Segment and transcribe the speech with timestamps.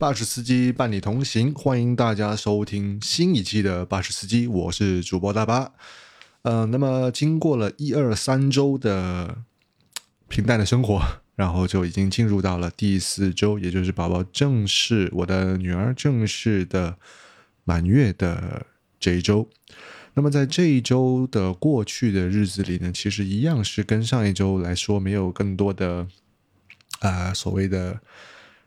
[0.00, 5.74] 巴士司机伴你同行，欢迎大家收听新一期的巴士司机，我是主播大巴。
[6.40, 9.42] 呃，那么经过了一二三周的
[10.26, 11.02] 平淡的生活，
[11.36, 16.96] 然后就已经进入到了第四周，也就是宝宝正式，我的女儿正式的
[17.64, 18.64] 满月的
[18.98, 19.50] 这一周。
[20.14, 26.08] 那么在这一周的过去的日子里呢，其实一样是跟上一周来说没有更多的
[27.00, 28.00] 啊所谓的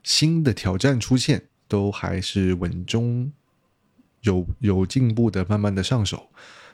[0.03, 3.31] 新的挑战出现，都还是稳中
[4.21, 6.29] 有有进步的，慢慢的上手。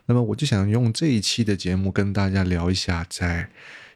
[0.07, 3.49] 那么我就想用这一期的节目跟大家聊一下，在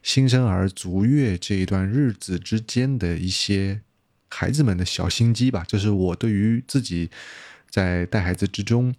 [0.04, 3.82] 新生儿足月这一段日子之间的一些
[4.30, 7.10] 孩子们的小心机吧，这是我对于自己
[7.70, 8.94] 在带孩子之中。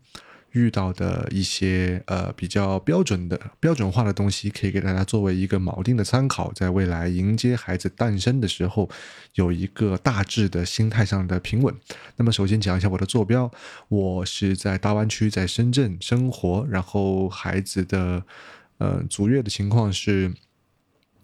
[0.54, 8.88] 遇到的一些呃比较标准的标准化的东西，可以给大家作为一个锚定的参考，在未来迎接孩子诞生的时候，
[9.34, 11.74] 有一个大致的心态上的平稳。
[12.16, 13.50] 那么，首先讲一下我的坐标，
[13.88, 18.22] 我是在大湾区，在深圳生活，然后孩子的
[18.78, 20.32] 呃足月的情况是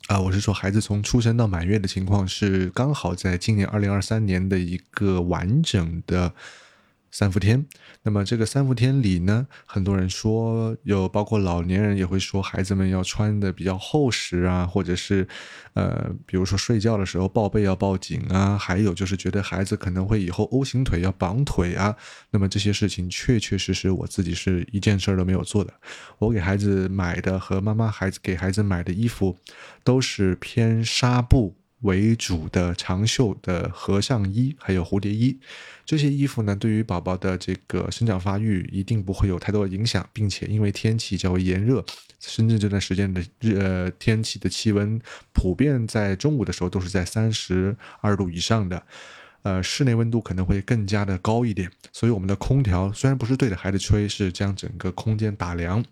[0.08, 6.34] 啊，我是说孩子从出生到满月的情况是刚好在今年二零二三年的一个完整的。
[7.10, 7.66] 三伏天，
[8.02, 15.26] 那么这个三伏天里呢，很多人说，有包括老年人也会说，孩子们要穿的比较厚实啊，或者是，
[15.74, 21.96] 呃，比如说睡觉的时候抱被要抱紧啊，还有就是觉得孩子可能会以后 O 型腿要绑腿啊，
[22.30, 25.74] 那么这些事情确确实实我自己是一件事儿都没有做的，
[26.18, 29.36] 我给孩子买的和妈妈孩子给孩子买的衣服，
[29.82, 31.59] 都是偏纱布。
[31.80, 35.38] 为主的长袖的和尚衣，还有蝴蝶衣，
[35.86, 41.82] 这些衣服呢，对于宝宝的这个生长发育一定不会有太多的影响，并且因为天气较为炎热，
[42.20, 45.00] 深圳这段时间的日呃天气的气温
[45.32, 48.82] 普遍在中午的时候都是在三十二度以上的，
[49.42, 55.82] 呃，室内温度可能会更加的高一点，所以我们的空调虽然不是对着孩子吹，是将整个空间打凉，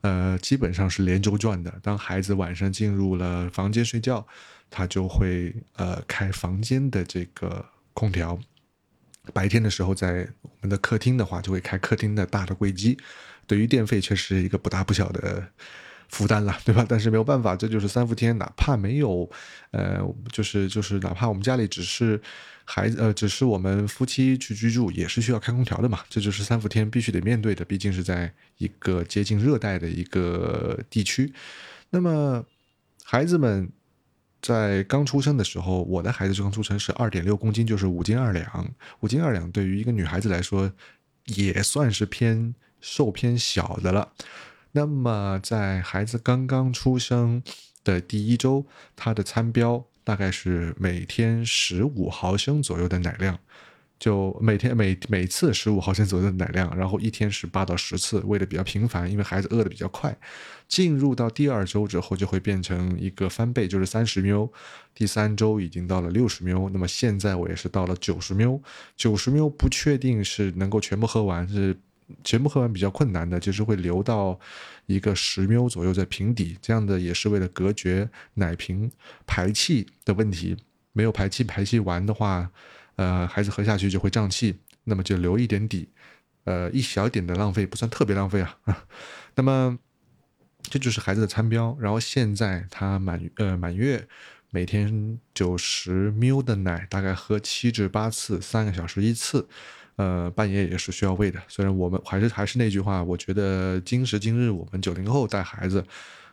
[0.00, 1.72] 呃，基本上是连轴转的。
[1.80, 4.26] 当孩子晚上进入了房间睡觉。
[4.72, 8.40] 他就会呃开房间的这个空调，
[9.34, 12.96] 白天的时候在我们的客厅的话，就会开客厅的大的柜机，
[13.46, 15.46] 对于电费却是一个不大不小的
[16.08, 16.86] 负担了，对吧？
[16.88, 19.30] 但是没有办法，这就是三伏天，哪怕没有，
[19.72, 20.00] 呃，
[20.32, 22.18] 就是就是哪怕我们家里只是
[22.64, 31.30] 孩子呃，只是我们夫妻去居住，也是需要开空调的嘛，这就是三伏天必须得面对的，毕竟是在一个接近热带的一个地区，
[31.90, 32.42] 那么
[33.04, 33.70] 孩子们。
[34.42, 38.68] 在刚出生的时候，我的孩子刚出生，是二点六公斤，就是五斤二两。
[39.00, 40.70] 五斤二两对于一个女孩子来说，
[41.26, 44.12] 也算是偏瘦偏小的了。
[44.72, 47.42] 那么在孩子刚刚出生
[47.84, 48.66] 的第一周，
[48.96, 53.38] 他的餐标大概是每天十五毫升左右的奶量。
[54.02, 60.12] 就每天每每次十五毫升左右的奶量，然后一天是八到十次，喂的比较频繁，因为孩子饿的比较快。
[60.66, 64.50] 进入到第二周之后，就会变成一个翻倍，就是三十 ml。
[64.92, 68.60] 第三周已经到了六十 ml，那么现在我也是到了九十 ml。
[68.96, 71.76] 九十 ml 不确定是能够全部喝完，是
[72.24, 74.36] 全部喝完比较困难的，就是会留到
[74.86, 78.90] 一个十 ml 左右在瓶底，这样的也是为了隔绝奶瓶
[79.28, 80.56] 排气的问题。
[80.92, 82.50] 没有排气，排气完的话。
[82.96, 85.88] 呃，孩子喝下去就会胀气，那么就留一点底，
[86.44, 88.58] 呃，一小点的浪费不算特别浪费啊。
[89.34, 89.78] 那么
[90.62, 91.76] 这就是孩子的餐标。
[91.80, 94.06] 然后现在他满呃满月，
[94.50, 99.48] 每天九十 ml 的奶，大概喝七至八次，三个小时一次。
[99.96, 101.40] 呃，半夜也是需要喂的。
[101.48, 105.84] 虽然我们还是还是那句话，我觉得今时今日我们九零后带孩子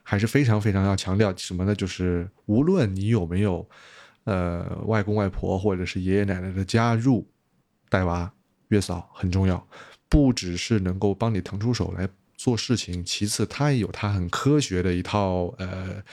[0.03, 1.73] 还是非常非常要强调什么呢？
[1.73, 3.69] 就是无论你有没有。
[4.29, 7.28] 呃，外公外婆或者是爷爷奶奶的加入，
[7.90, 8.31] 带娃
[8.67, 9.67] 月嫂很重要，
[10.07, 16.03] 不只是能够帮你腾出手来做事情，其次他也有他很科学的一套呃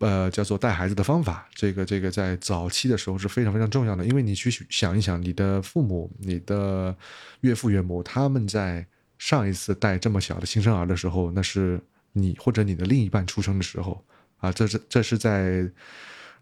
[0.00, 1.48] 呃叫做带孩子的方法。
[1.54, 6.94] 这个这个在早期的时候是非常非常重要的，因为你去想一想，你的父母、你的
[7.40, 11.80] 岳父岳母他们在上一次带这么小的新生儿的时候，那是
[12.12, 14.04] 你或者你的另一半出生的时候
[14.36, 15.66] 啊，这是这是在。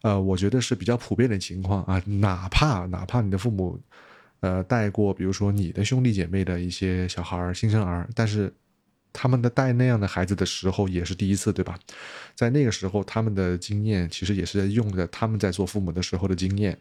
[0.03, 3.79] 呃，我觉得是比较普遍的情况啊，哪怕哪怕你的父母，
[4.41, 8.51] 呃，带过，比如说你的兄弟姐妹的一些小孩儿、新生儿，但是
[9.13, 11.79] 他们的带那样的孩子的时候也是第一次，对吧？
[12.35, 16.79] 在那个时候，他们的经验其实也是在用的他们在做父母的时候的经验，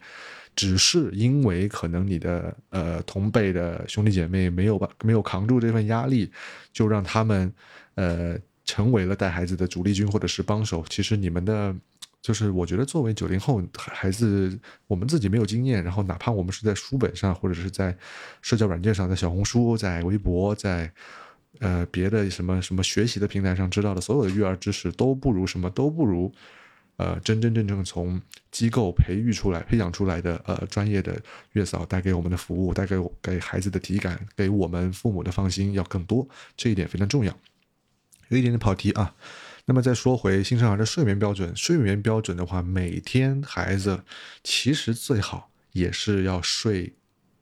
[0.56, 6.32] 只是因为可能你的呃同辈的兄弟姐妹没有吧，没有扛住这份压力，
[6.72, 7.54] 就让他们
[7.96, 10.86] 呃成为了带孩子的主力军或者是帮手。
[10.90, 11.76] 其实你们的。
[12.22, 17.98] 就是我觉得作为九零后孩子，我们自己没有经验，然后哪怕我们是在书本上，或者是在
[18.42, 20.92] 社交软件上，在小红书、在微博、在
[21.60, 26.32] 呃别的什么什么学习的平台上知道的所有的育儿知识，都不如什么都不如。
[26.98, 28.22] 呃，真真正正从
[28.52, 31.18] 机构培育出来、培养出来的呃专业的
[31.54, 36.28] 月嫂带给我们的服务，带给给孩子的体感，给我们父母的放心要更多，
[36.58, 37.34] 这一点非常重要。
[38.28, 39.16] 有一点点跑题啊，
[39.70, 44.04] 那么再说回新生儿的睡眠标准，睡眠标准的话，每天孩子
[44.44, 46.92] 其实最好也是要睡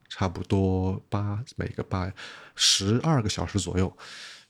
[0.09, 2.11] 差不多八每个八
[2.53, 3.97] 十二个小时左右。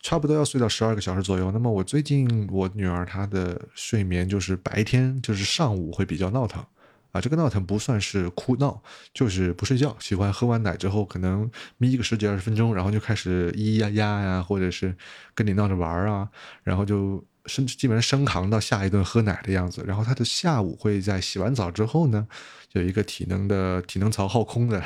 [0.01, 1.51] 差不多要睡到十二个小时左右。
[1.51, 6.65] 那么我最近我女儿她的睡眠就是白天就是上午会比较闹腾，
[7.11, 8.81] 啊，这个闹腾不算是哭闹，
[9.13, 11.47] 就是不睡觉，喜欢喝完奶之后可能
[11.77, 14.97] 眯个十几二十分钟，然后就开始咿咿呀呀呀，或者是
[15.35, 16.27] 跟你闹着玩啊，
[16.63, 17.23] 然后就。
[17.47, 22.27] 甚至基本上升扛到下一顿喝奶的样子，然后他的下午会在洗完澡之后呢，
[22.73, 24.83] 有一个体能的体能槽耗空的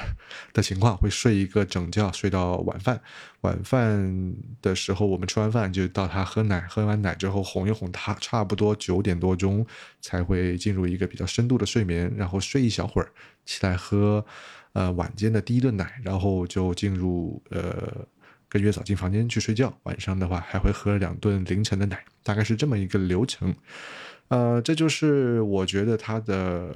[0.54, 3.02] 的情况，会睡一个整觉，睡到晚饭。
[3.42, 9.66] 晚饭的时候，我们吃完饭就到他喝奶，喝完奶之后哄一哄他，差不多九点多钟
[10.00, 13.12] 才会进入一个比较深度的睡眠，然后睡一小会儿，
[13.46, 14.24] 起来喝
[14.74, 18.08] 呃晚间的第一顿奶，然后就进入呃。
[18.52, 23.56] 跟月嫂进房间去睡觉，晚上的话还会喝两顿凌晨的奶，大概是这么一个流程。
[24.28, 26.76] 呃，这就是我觉得它的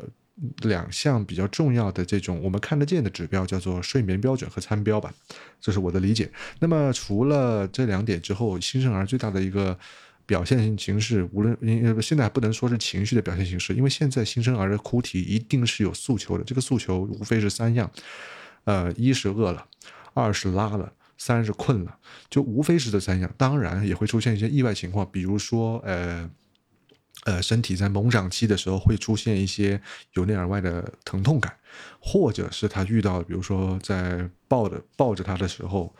[0.60, 5.14] 两项比较重要的这种我们看得见的指标，叫做睡眠标准和餐标吧，
[5.60, 6.32] 这是我的理解。
[6.60, 9.78] 那么除了这两点之后，新生儿最大的一个
[10.26, 11.58] 表现形式，无论
[12.02, 17.92] 现在还不能说是情绪的表现形式，因为现在新生儿的哭啼一定是有诉求的，这个诉求无非是三样，
[18.64, 19.66] 呃，一是饿了，
[20.14, 20.90] 二是拉了。
[21.18, 21.98] 三是困了，
[22.30, 26.30] 就无非是这三样，当然也会出现一些意外情况，比如说，呃，
[27.24, 29.82] 呃，身体在猛长期的时候会出现一些
[30.14, 31.56] 由内而外的疼痛感，
[32.00, 35.96] 或者是他遇到，比如说在抱着抱着他的时候，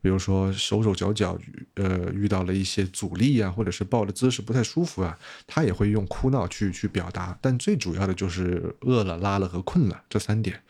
[0.00, 1.38] 比如说手手脚脚，
[1.74, 10.62] 呃，遇到了一些阻力啊，或者是抱的姿势不太舒服啊，他也会用哭闹去去表达，但最主要的就是饿了、拉了和困了这三点，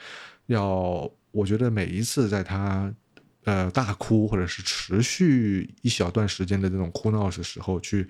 [0.46, 2.92] 要我觉得每一次在他。
[3.44, 8.08] 呃，大哭或者是持续一小段时间的这种哭闹的时候，去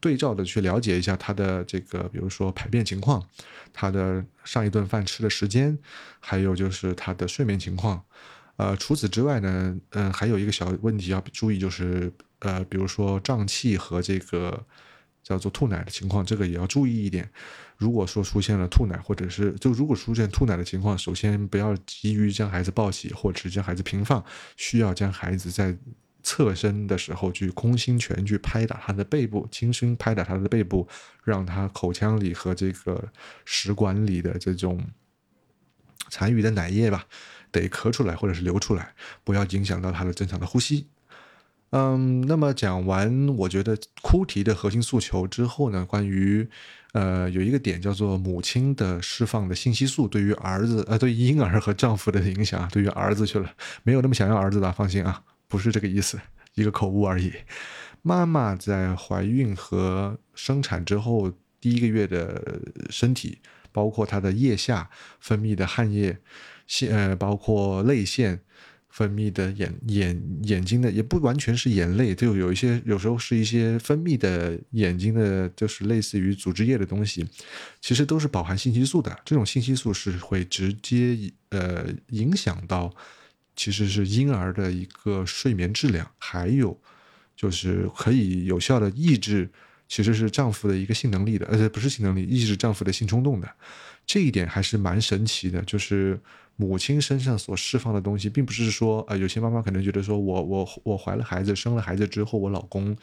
[0.00, 3.22] 对照的去了解一下他的这个，比如说排便情况，
[3.72, 5.78] 他的上一顿饭吃的时间，
[6.18, 8.02] 还有就是他的睡眠情况。
[8.56, 14.66] 呃，除此之外呢，嗯，还有一个小问题要注意，就是呃，比如说胀气和这个。
[15.30, 17.30] 叫做吐奶的情况，这个也要注意一点。
[17.76, 24.24] 如果说出现了吐奶，或者是就如果出现吐奶的情况，首先不要急于将孩子抱起，或者是将孩子平放，
[24.56, 25.76] 需要将孩子在
[26.24, 30.88] 侧身的时候去空心拳去拍打他的背部，轻轻拍打他的背部，
[31.22, 33.08] 让他口腔里和这个
[33.44, 34.84] 食管里的这种
[36.08, 37.06] 残余的奶液吧，
[37.52, 38.92] 得咳出来或者是流出来，
[39.22, 40.88] 不要影响到他的正常的呼吸。
[41.72, 46.48] 嗯，那么讲完，我觉得哭啼的核心诉求之后呢，关于，
[46.94, 53.48] 呃，有一个点叫做母亲的释放的信息素对于儿子，呃，对婴儿和丈夫的影响，对于儿子去了，
[53.84, 56.18] 没有那么想要儿子的，放心啊，不是这个意思，
[56.54, 57.32] 一个口误而已。
[58.02, 61.30] 妈妈在怀孕和生产之后
[61.60, 63.38] 第一个月的身体，
[63.70, 64.90] 包括她的腋下
[65.20, 66.18] 分泌的汗液，
[66.66, 68.40] 腺，呃，包括泪腺。
[68.90, 77.24] 分泌的眼眼眼睛的也不完全是眼泪，就有一些有时候是一些分泌的眼睛的，就是类似于组织液的东西，
[77.80, 79.16] 其实都是饱含信息素的。
[79.24, 81.16] 这种信息素是会直接
[81.50, 82.92] 呃影响到，
[83.54, 86.76] 其实是婴儿的一个睡眠质量，还有
[87.36, 89.48] 就是可以有效的抑制，
[89.86, 93.48] 其实是丈夫的一个性能力的，而且不是性能力，抑制丈夫的性冲动的。
[94.04, 96.18] 这一点还是蛮神奇的，就是。
[96.60, 102.94] 母亲身上所释放的东西，并不是说，呃，有些妈妈可能觉得说，我我我怀了孩子，生了孩子之后，我老公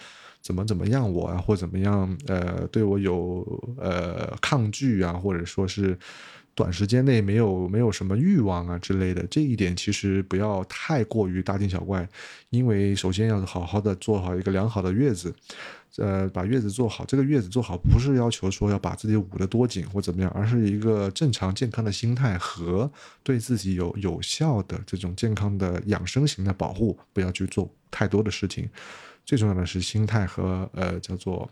[0.42, 3.44] 怎么怎么样我啊，或怎么样，呃，对我有
[3.80, 5.98] 呃抗拒啊，或者说是
[6.58, 12.10] 短时间内没有没有什么欲望啊之类的，这一点其实不要太过于大惊小怪，
[12.50, 15.32] 因为首先要好好的做好一个良好的月子。
[15.98, 22.92] 呃，把月子做好，这个月子做好不是要求说要把自己捂得多紧或怎么样，而是一个正常健康的心态和
[23.24, 28.70] 对自己有有效的这种健康的养生型的保护，不要去做太多的事情。
[29.26, 31.50] 最重要的是心态和呃叫做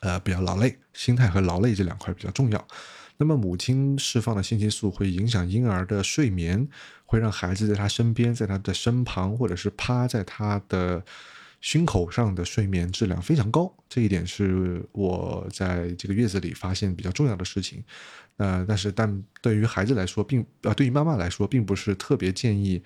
[0.00, 2.68] 呃比较劳累，心态和劳累这两块比较重要。
[3.16, 6.68] 那么母亲释放的信息素会影响婴儿的睡眠，
[7.06, 11.04] 会让孩子在他身边，在他的身旁，或者是趴在他的。
[11.60, 17.82] 胸口上的睡眠质量非常高，这一点是我在这个月子里发现比较重要的事情。
[18.36, 22.80] 呃，但是但对于孩子来说，并呃对于妈妈来说，并不是特别建议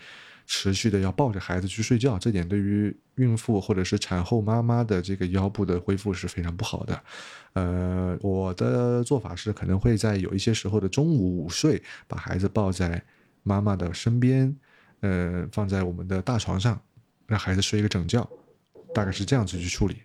[0.46, 2.18] 持续的要抱着孩子去睡觉。
[2.18, 7.02] 这点对于孕妇或者是产后妈妈的这个腰部的恢复是非常不好的。
[7.54, 13.02] 呃，我的做法是可能会在有一些时候的中午午睡，把孩子抱在
[13.42, 14.56] 妈妈的身边，
[15.00, 16.80] 呃，放在我们的大床上，
[17.26, 18.28] 让孩子睡一个整觉。
[18.94, 19.96] 大概是这样子去处理。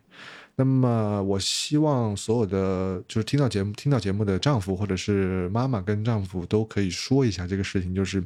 [0.59, 8.23] 那么，我希望所有的就是听到节目、听到节目的丈夫或者是妈妈跟丈夫都可以说一下这个事情，就是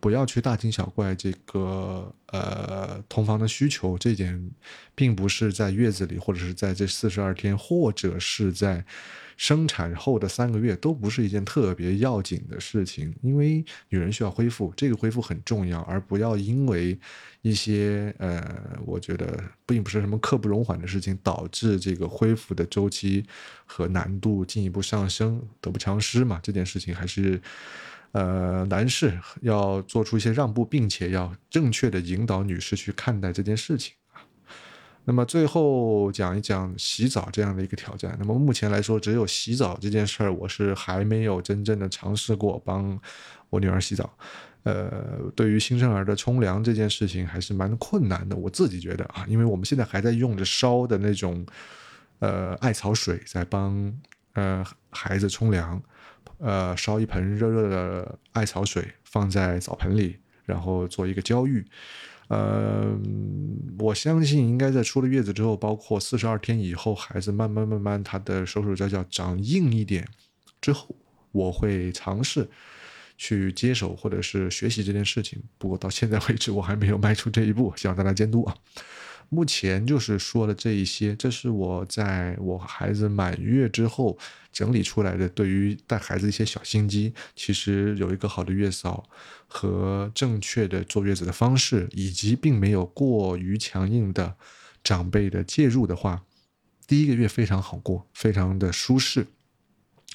[0.00, 3.98] 不要去大惊小怪这个呃同房的需求。
[3.98, 4.50] 这点
[4.94, 8.82] 并不是在月子里，或者是在这四十二天，或者是在。
[9.36, 16.98] 生产后的三个月都不是一件特别要紧的事情，因为女人需要恢复，这个恢复很重要，而不要因为
[17.42, 23.24] 一些呃，我觉得并不是什么刻不容缓的事情，导致这个恢复的周期
[23.66, 26.40] 和难度进一步上升，得不偿失嘛。
[26.42, 27.40] 这件事情还是
[28.12, 33.92] 呃，男士要做出一些让步，并且要正确的引导女士去看待这件事情。
[35.08, 38.16] 那么最后讲一讲洗澡这样的一个挑战。
[38.18, 42.98] 那么目前来说，只有洗澡这件事儿，我是还没有真正的尝试过帮
[43.48, 44.12] 我女儿洗澡。
[44.64, 48.34] 呃，对于新生儿的冲凉这件事情，还是蛮困难的。
[48.34, 51.46] 我自己觉得啊，因为我们现在还在用着烧的那种
[52.18, 53.96] 呃艾草水，在帮
[54.32, 55.80] 呃孩子冲凉，
[56.38, 61.64] 呃烧一盆热热的艾草水放在澡盆里，然后做一个浇浴。
[62.28, 62.92] 呃，
[63.86, 70.08] 我相信应该在出了月子之后，包括四十二天以后，孩子慢慢慢慢他的手手脚脚长硬一点
[70.60, 70.92] 之后，
[71.30, 72.48] 我会尝试
[73.16, 75.40] 去接手或者是学习这件事情。
[75.56, 78.56] 不过到现在为止，我还没有迈出这一步，希望大家监督啊。
[79.28, 84.16] 目前就是说了这一些，这是我在我孩子满月之后
[84.52, 87.12] 整理出来的对于带孩子一些小心机。
[87.34, 89.08] 其实有一个好的月嫂
[89.46, 94.36] 和正确的坐月子的方式，以及并没有过于强硬的
[94.84, 96.22] 长辈的介入的话，
[96.86, 99.26] 第一个月非常好过，非常的舒适。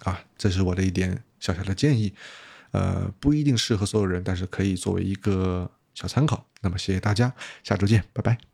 [0.04, 2.14] 啊，这是我的一点小小的建议，
[2.72, 6.48] 呃，不一定适合所有人，但是可以作为一个小参考。
[6.62, 7.32] 那么谢谢大家，
[7.64, 8.51] 下周见，拜拜。